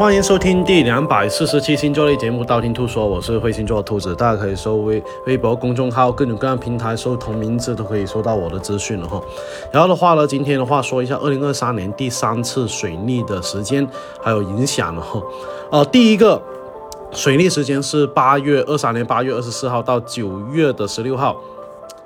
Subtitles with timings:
[0.00, 9.20] 欢迎收听第两百四十七星座类节目《道听途说》，我是会星座兔子，大家可以搜微微博公众号，各种各样平台搜同名字都可以收到我的资讯了哈。
[9.70, 13.86] 然后的话呢，今天的话说一下二零二三年第三次水逆的时间
[14.22, 15.22] 还有影响了哈。
[15.70, 16.40] 呃，第一个
[17.12, 21.36] 水逆时间是八月二三年八月二十四号到九月的十六号，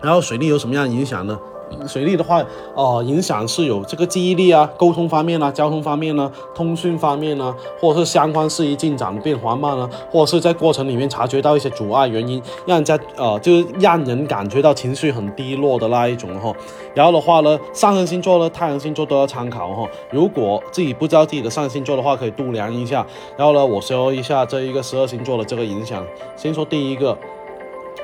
[0.01, 1.39] 然后水逆有什么样影响呢？
[1.87, 2.43] 水逆的话，
[2.75, 16.53] 哦，影响是有这个记忆力啊、沟通方面啊、交通方面呢、通讯方面呢，或者是相关事宜进展变缓慢呢，或者是在过程里面察觉到一些阻碍原因，让人家呃，就是让人感觉到情绪很低落的那一种哈。
[16.95, 19.89] 然后的话呢，上升星座呢、太阳星座都要参考哈。
[20.11, 23.05] 如果自己不知道自己的上升星座的话，可以度量一下。
[23.37, 26.05] 然后呢，我说一下这一个十二星座的这个影响。
[26.37, 27.17] 先说第一个，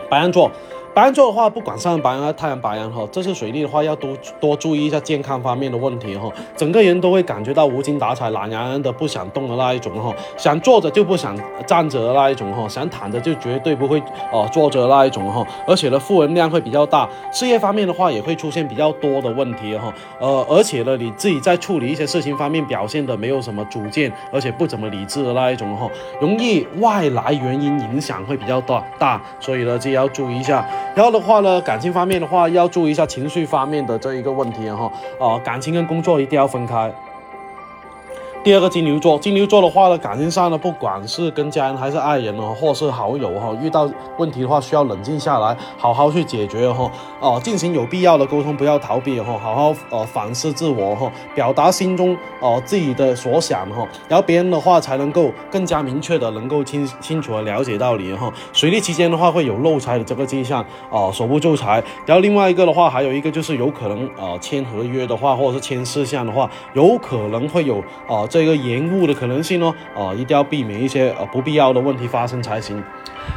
[0.08, 0.50] 白羊座。
[0.92, 6.28] 白羊座的话，不管上白羊还是太阳白羊哈，这次水逆的话要多多注意一下健康方面的问题哈。
[6.56, 15.46] 整个人都会感觉到无精打采、懒洋洋的，不想动的那一种哈，想坐着就不想站着的那一种哈，想躺着就绝对不会哦坐着的那一种哈。
[15.64, 19.94] 而且呢，负能量会比较大，事业方面的话也会出现比较多的问题哈。
[20.18, 25.88] 呃，而且呢，你自己在处理一些事情方面表现的没有什么主见，而且不怎么理智的那一种哈，
[26.20, 30.66] 容易外来原因影响会比较大大，所以呢，自己要注意一下。
[30.94, 36.92] 然后的话呢，感情方面的话要注意一下情绪方面的这一个问题哈，啊，感情跟工作一定要分开。
[38.42, 58.32] 第二个金牛座，金牛座的话呢，感情上呢，不管是跟家人还是爱人哦，或是好友哈，遇到问题的话，需要冷静下来，好好去解决哈，哦，进行有必要的沟通，不要逃避哈，好好呃反思自我哈，表达心中哦自己的所想哈，然后别人的话才能够更加明确的能够清清楚的了解到你哈。
[58.54, 61.84] 水逆期间的话会有漏财的这个迹象哦，守不住财。
[62.06, 68.26] 然后另外一个的话，还有一个就是有可能呃签合约的话，或者是签事项的话，有可能会有啊。
[68.30, 72.82] 这个延误的可能性哦，啊，一定要避免一些呃不必要的问题发生才行。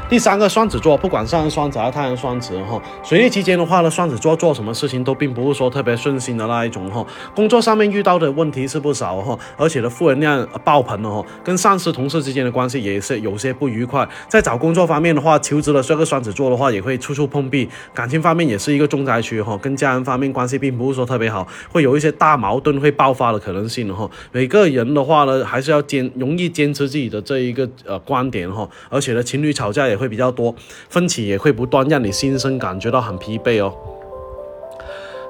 [0.10, 7.06] 第三个双子座，不管上升双子还是太阳双子哈，水逆期间的话呢，双子座做什么事情都并不是说特别顺心的那一种哈。
[7.36, 14.08] 工作上面遇到的问题是不少哈，而且的负能量爆棚了哈，跟上司同事之间的关系也是有些不愉快。
[14.28, 24.10] 在找工作方面的话，求职的这个双子座的话也会处处碰壁，感情方面也是一个重灾区哈，跟家人方面关系并不是说特别好，会有一些大矛盾会爆发的可能性哈。
[24.32, 29.98] 每个人人的话呢，还是要坚容易坚持自己的这一个呃观点哈，而且呢，情侣吵架也。
[30.04, 30.54] 会比较多，
[30.90, 33.74] 分歧也会不断，让你心生感觉到很疲惫哦。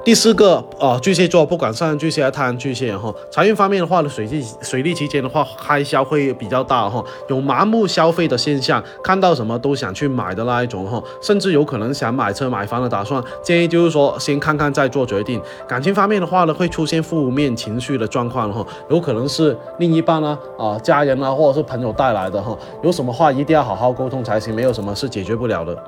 [0.03, 13.23] 第四个啊，巨蟹座，不管上巨蟹还是太阳巨蟹哈，财运方面的话呢，水逆水逆期间的话，开销会比较大哈，有盲目消费的现象，看到什么都想去买的那一种哈，甚至有可能想买车买房的打算。
[13.41, 15.41] 建议就是说，先看看再做决定。
[15.65, 25.81] 感情方面的话呢，会出现负面情绪的状况哈，有可能是另一半啊、啊家人啊，或者是朋友带来的哈，有什么话一定要好好沟通才行，没有什么是解决不了的。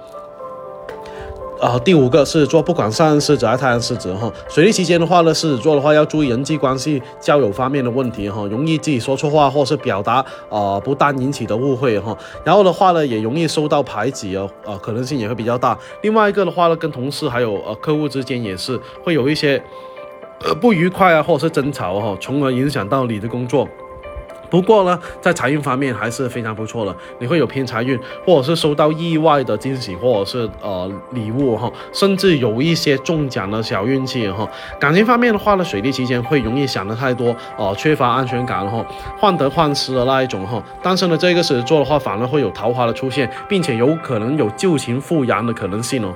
[1.61, 15.77] 啊，第五个是做不管上升狮子还是太阳狮子哈，水逆期间的话呢，狮子座的话要注意人际关系、交友方面的问题哈，容易自己说错话或是表达啊不当引起的误会哈，然后的话呢，也容易受到排挤哦，啊可能性也会比较大。
[16.01, 19.61] 另外一个的话呢，跟同事还有呃客户之间也是会有一些
[20.43, 23.67] 呃不愉快啊，或者是争吵哈，从而影响到你的工作。
[24.49, 34.47] 不过呢，在财运方面还是非常不错的，你会有偏财运，或者是收到意外的惊喜，或者是呃礼物哈，甚至有一些中奖的小运气哈。
[34.79, 38.85] 感情方面的话呢，水逆期间会容易想的太多，呃，缺乏安全感哈，
[39.19, 40.61] 患得患失的那一种哈。
[40.81, 46.13] 单身的这个狮子座的话，反而会有桃花的出现，并且有可能有旧情复燃的可能性哦。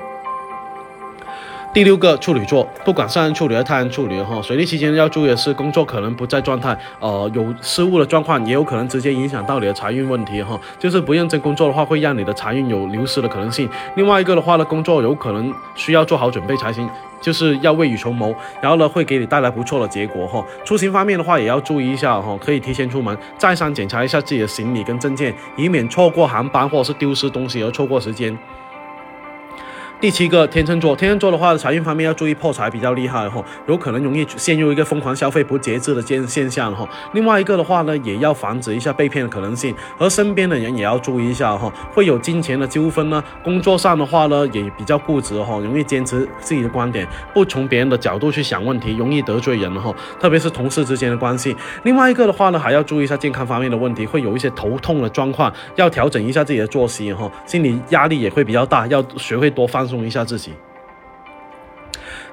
[1.71, 10.59] 第六个处女座，不管上升处女还是太阳处女哈，水逆期间要注意的是工作可能不在状态，呃，有失误的状况，也有可能直接影响到你的财运问题哈。
[10.79, 13.69] 就是不认真工作的话，会让你的财运有流失的可能性。
[13.95, 16.89] 另外一个的话呢，工作有可能需要做好准备才行，
[17.21, 20.43] 就是要未雨绸缪，然后呢会给你带来不错的结果哈。
[20.65, 28.35] 出行方面的话也要注意一下哈，可以提前出门，再三检查一下自己的行李跟证件，以免错过航班或者是丢失东西而错过时间。
[30.01, 36.87] 第七个天秤座，天秤座的话，财运方面要注意破财比较厉害哈，有可能容易陷入一个疯狂消费、不节制的现现象哈。
[37.11, 43.21] 另外一个的话呢，也要防止一下被骗的可能性，和身边的人也要注意一下哈，会有金钱的纠纷呢。
[43.43, 49.93] 工作上的话呢，也比较固执哈，容易坚持自己的观点，不从别人的角度去想问题，容易得罪人哈。
[50.17, 51.53] 特别是同事之间的关系。
[51.83, 59.88] 另外一个的话呢，还要注意一下健康方面的问题，会有一些头痛的状况，要调整一下自己的作息哈，心理压力也会比较大，要学会多放。
[59.89, 60.51] 松一下自己。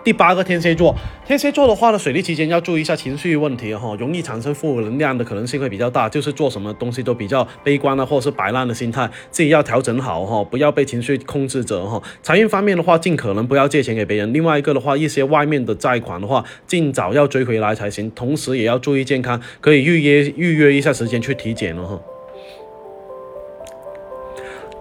[0.05, 0.95] 第八个天蝎座，
[1.27, 12.01] 天蝎座的话呢，水逆期间要注意一下情绪问题哈，容易产生负能量的可能性会比较大，就是做什么东西都比较悲观啊，或者是摆烂的心态，自己要调整好哈，不要被情绪控制着哈。
[12.23, 14.33] 财运方面的话，尽可能不要借钱给别人。
[14.33, 22.01] 另外一个的话，一些外面的债款的话，尽早要追回来才行，同时也要注意健康，可以预约预约一下时间去体检了哈。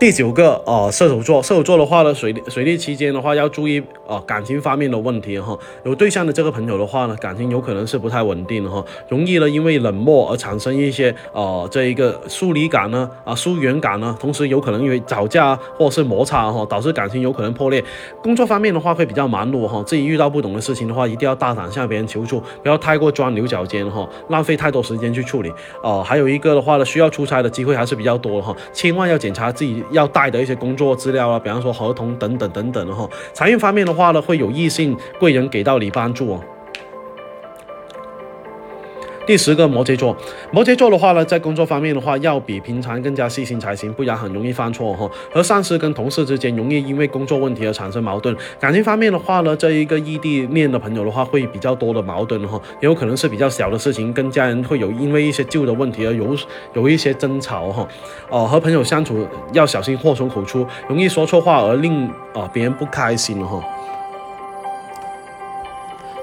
[0.05, 5.57] 第九个呃，射手座，射手座的话呢，水水逆期间的话要注意啊感情方面的问题哈。
[5.83, 17.83] 有对象的这个朋友的话呢，感情有可能是不太稳定的哈，容易呢因为冷漠而产生一些呃这一个疏离感呢啊疏远感呢，同时有可能因为吵架或者是摩擦哈，导致感情有可能破裂。
[18.21, 25.51] 工作方面的话会比较忙碌哈，自己遇到不懂的事情的话，一定要大胆向别人求助，不要太过钻牛角尖哈，浪费太多时间去处理。
[25.81, 29.83] 呃，还有一个的话呢，需要出差的机会还是比较多哈，千万要检查自己。
[29.95, 33.09] 要带的一些工作资料啊，比方说合同等等等等的哈。
[33.33, 36.43] 财运方面的话呢，会有异性贵人给到你帮助哦。
[39.25, 40.15] 第十个摩羯座，
[40.51, 45.09] 摩羯座的话呢，在工作方面的话，要比平常更加细心才行，不然很容易犯错哈。
[45.31, 48.35] 和上司跟同事之间容易因为工作问题而产生矛盾。
[48.59, 56.35] 感情方面的话呢，这一个异地恋的朋友的话，会比较多的矛盾哈，也有可能是比较小的事情，跟家人会有因为一些旧的问题而有
[56.73, 57.87] 有一些争吵哈。
[58.29, 63.59] 哦，和朋友相处要小心祸从口出，容易说错话而令啊别人不开心哈。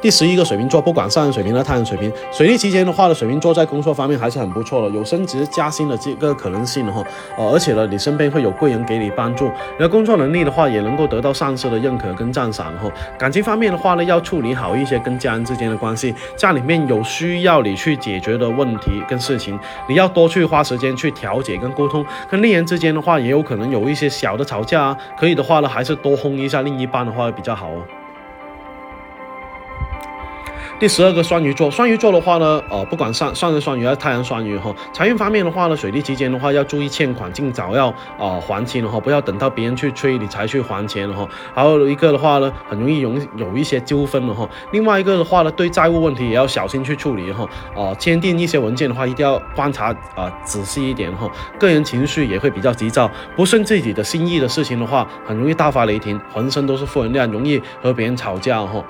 [0.03, 7.01] 第十一个水瓶座，不管上升水平和太阳水平，水逆期间的话呢，水瓶座在工作方面还是很不错的，有升职加薪的这个可能性的哈。
[7.39, 12.91] 呃，而且呢，你身边会有贵人给你帮助，你的工作能力的话，也能够得到上司的认可跟赞赏哈。
[13.17, 19.57] 感情方面的话呢，要处理好一些跟家人之间的关系，家里面有需要你去解决的问题跟事情，
[19.89, 22.05] 你要多去花时间去调解跟沟通。
[22.29, 28.02] 跟恋人之间的话，也有可能有一些小的吵架啊，可以的话呢，还是多哄一下另一半的话比较好哦。
[30.83, 41.25] 第十二个双鱼座，双鱼座的话呢，呃，不管上上升双鱼还是太阳双鱼哈，财运方面的话呢，水逆期间的话要注意欠款，尽早要呃还清哈，不要等到别人去催你才去还钱哈。
[41.55, 44.49] 还有一个的话呢，很容易容有一些纠纷了哈。
[44.73, 47.49] 另外一个的话呢，对债务问题也要小心去处理哈。
[47.77, 51.31] 啊，签订一些文件的话，一定要观察啊仔细一点哈。
[51.61, 58.85] 个人情绪也会比较急躁，不顺自己的心意的事情的话，很容易大发雷霆，浑身都是负能量，容易和别人吵架哈。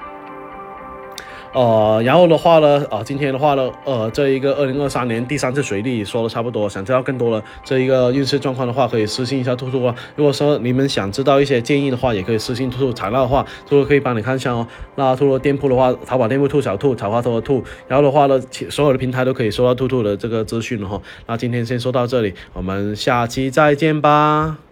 [1.53, 9.95] 呃，然后的话呢，啊，今天的话呢，呃，这一个二零二三年第三次水利说的差不多，想知道更多的这一个运势状况的话，可以私信一下兔兔啊。
[10.17, 14.67] 如果说你们想知道一些建议的话，也可以私信兔兔材料的话，兔兔可以帮你看一下哦。
[14.95, 18.41] 那兔兔店铺的话，淘宝店铺兔小兔，草花兔的兔，然后的话呢，
[18.71, 21.01] 所有的平台都可以收到兔兔的这个资讯了哈。
[21.27, 24.72] 那今天先说到这里，我们下期再见吧。